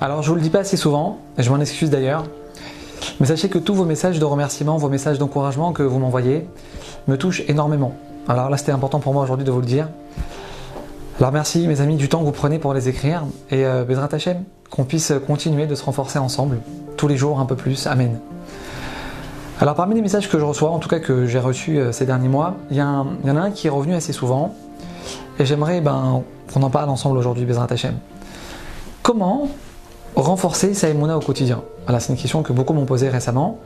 [0.00, 2.24] Alors je vous le dis pas assez souvent, et je m'en excuse d'ailleurs,
[3.18, 6.46] mais sachez que tous vos messages de remerciement, vos messages d'encouragement que vous m'envoyez
[7.08, 7.96] me touchent énormément.
[8.28, 9.88] Alors là c'était important pour moi aujourd'hui de vous le dire.
[11.18, 13.84] Alors merci mes amis du temps que vous prenez pour les écrire et euh,
[14.70, 16.58] qu'on puisse continuer de se renforcer ensemble,
[16.96, 18.20] tous les jours un peu plus, Amen.
[19.60, 22.06] Alors parmi les messages que je reçois, en tout cas que j'ai reçus euh, ces
[22.06, 24.54] derniers mois, il y, en a un qui est revenu assez souvent
[25.40, 27.94] et j'aimerais ben, qu'on en parle ensemble aujourd'hui, Bezrat Hachem.
[29.02, 29.48] Comment
[30.14, 31.62] renforcer sa émouna au quotidien?
[31.86, 33.58] Voilà, c'est une question que beaucoup m'ont posée récemment.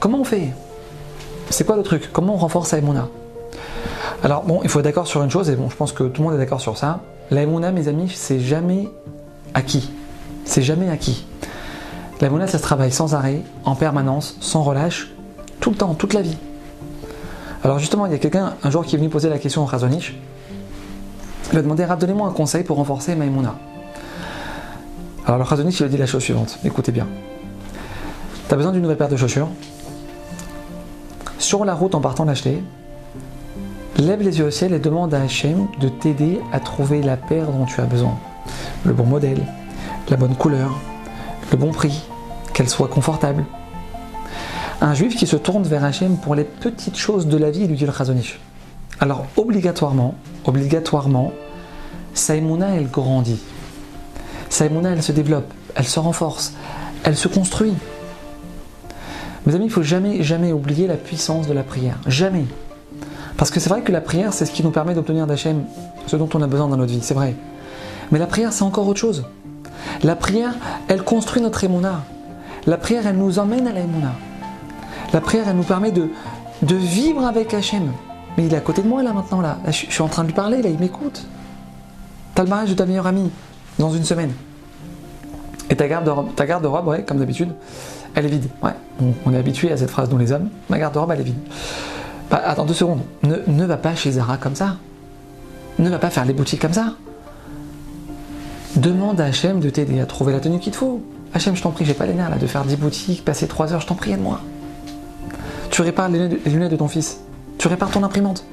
[0.00, 0.48] Comment on fait?
[1.50, 2.10] C'est quoi le truc?
[2.10, 3.08] Comment on renforce sa émouna
[4.22, 6.22] Alors bon, il faut être d'accord sur une chose, et bon, je pense que tout
[6.22, 7.00] le monde est d'accord sur ça.
[7.30, 8.88] La émouna, mes amis, c'est jamais
[9.52, 9.90] acquis.
[10.46, 11.26] C'est jamais acquis.
[12.22, 15.13] La ça se travaille sans arrêt, en permanence, sans relâche,
[15.64, 16.36] tout le temps, toute la vie.
[17.62, 19.64] Alors justement, il y a quelqu'un un jour qui est venu poser la question au
[19.64, 20.14] Razonich.
[21.50, 23.54] Il a demandé, donnez-moi un conseil pour renforcer ma émouna.
[25.24, 27.06] Alors le Khazonich, il a dit la chose suivante, écoutez bien.
[28.46, 29.48] Tu as besoin d'une nouvelle paire de chaussures.
[31.38, 32.62] Sur la route en partant d'acheter,
[33.96, 37.46] lève les yeux au ciel et demande à Hachem de t'aider à trouver la paire
[37.46, 38.18] dont tu as besoin.
[38.84, 39.40] Le bon modèle,
[40.10, 40.78] la bonne couleur,
[41.50, 42.02] le bon prix,
[42.52, 43.46] qu'elle soit confortable.
[44.84, 47.74] Un juif qui se tourne vers Hachem pour les petites choses de la vie, lui
[47.74, 48.38] dit le Khazonich.
[49.00, 51.32] Alors obligatoirement, obligatoirement,
[52.12, 53.40] Saïmouna, elle grandit.
[54.50, 56.52] Sa elle se développe, elle se renforce,
[57.02, 57.72] elle se construit.
[59.46, 61.96] Mes amis, il ne faut jamais, jamais oublier la puissance de la prière.
[62.06, 62.44] Jamais.
[63.38, 65.64] Parce que c'est vrai que la prière, c'est ce qui nous permet d'obtenir d'Hachem
[66.06, 67.34] ce dont on a besoin dans notre vie, c'est vrai.
[68.12, 69.24] Mais la prière, c'est encore autre chose.
[70.02, 70.52] La prière,
[70.88, 72.02] elle construit notre émouna.
[72.66, 74.12] La prière, elle nous emmène à la émouna.
[75.14, 76.10] La prière, elle nous permet de,
[76.62, 77.92] vivre avec Hachem.
[78.36, 79.58] Mais il est à côté de moi là maintenant, là.
[79.66, 81.24] je, suis en train de lui parler, là, il m'écoute.
[82.34, 83.30] T'as le mariage de ta meilleure amie
[83.78, 84.32] dans une semaine.
[85.70, 87.50] Et ta garde-robe, ta garde-robe, ouais, comme d'habitude,
[88.16, 88.48] elle est vide.
[88.60, 88.72] Ouais,
[89.24, 90.48] on, est habitué à cette phrase dans les hommes.
[90.68, 91.38] Ma garde-robe, elle est vide.
[92.28, 93.02] Bah, attends deux secondes.
[93.22, 94.78] Ne, ne va pas chez Zara comme ça.
[95.78, 96.94] Ne va pas faire les boutiques comme ça.
[98.74, 101.04] Demande à Hachem de t'aider à trouver la tenue qu'il te faut.
[101.34, 103.72] Hachem, je t'en prie, j'ai pas les nerfs là de faire 10 boutiques, passer 3
[103.72, 104.40] heures, je t'en prie, aide-moi.
[105.74, 107.18] Tu répares les lunettes de ton fils.
[107.58, 108.44] Tu répares ton imprimante.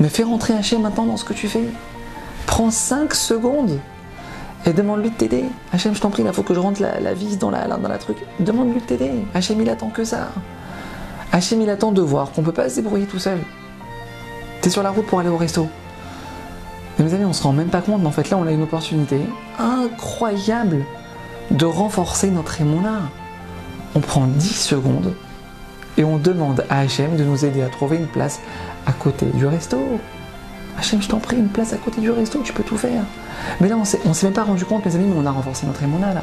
[0.00, 1.68] Mais fais rentrer Hachem maintenant dans ce que tu fais.
[2.46, 3.78] Prends 5 secondes
[4.64, 5.44] et demande-lui de t'aider.
[5.70, 7.98] Hachem, je t'en prie, il faut que je rentre la, vis dans la, dans la
[7.98, 8.16] truc.
[8.40, 9.10] Demande-lui de t'aider.
[9.34, 10.28] Hachem, il attend que ça.
[11.30, 13.40] Hachem, il attend de voir qu'on peut pas se débrouiller tout seul.
[14.62, 15.68] T'es sur la route pour aller au resto.
[16.98, 18.50] Mais mes amis, on se rend même pas compte, mais en fait là, on a
[18.50, 19.20] une opportunité
[19.58, 20.86] incroyable
[21.50, 23.00] de renforcer notre émona.
[23.94, 25.12] On prend 10 secondes
[25.98, 28.40] et on demande à Hachem de nous aider à trouver une place
[28.86, 29.78] à côté du resto.
[30.78, 33.04] Hachem, je t'en prie, une place à côté du resto, tu peux tout faire.
[33.60, 35.66] Mais là, on ne s'est même pas rendu compte, mes amis, mais on a renforcé
[35.66, 36.22] notre émona là.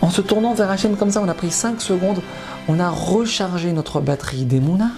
[0.00, 2.20] En se tournant vers Hachem comme ça, on a pris 5 secondes,
[2.68, 4.90] on a rechargé notre batterie d'émona.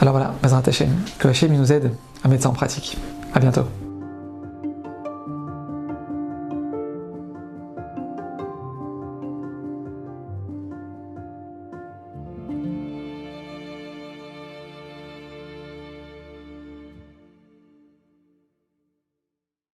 [0.00, 2.96] Alors voilà, Hachem, que Hachem nous aide à mettre ça en pratique.
[3.34, 3.66] A bientôt.